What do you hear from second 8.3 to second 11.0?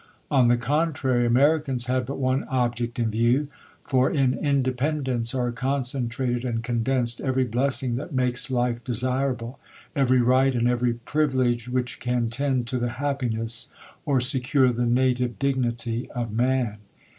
life desirable, every right and every